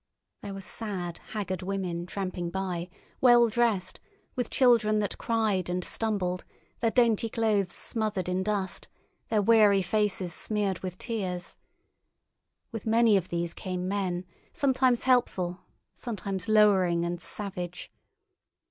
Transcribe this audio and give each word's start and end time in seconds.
There 0.41 0.55
were 0.55 0.61
sad, 0.61 1.19
haggard 1.27 1.61
women 1.61 2.07
tramping 2.07 2.49
by, 2.49 2.89
well 3.21 3.49
dressed, 3.49 3.99
with 4.35 4.49
children 4.49 4.97
that 4.97 5.19
cried 5.19 5.69
and 5.69 5.83
stumbled, 5.83 6.43
their 6.79 6.89
dainty 6.89 7.29
clothes 7.29 7.73
smothered 7.75 8.27
in 8.27 8.41
dust, 8.41 8.87
their 9.29 9.43
weary 9.43 9.83
faces 9.83 10.33
smeared 10.33 10.79
with 10.79 10.97
tears. 10.97 11.55
With 12.71 12.87
many 12.87 13.15
of 13.15 13.29
these 13.29 13.53
came 13.53 13.87
men, 13.87 14.25
sometimes 14.53 15.03
helpful, 15.03 15.59
sometimes 15.93 16.49
lowering 16.49 17.05
and 17.05 17.21
savage. 17.21 17.91